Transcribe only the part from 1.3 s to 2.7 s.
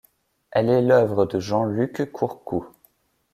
Jean-Luc Courcoult.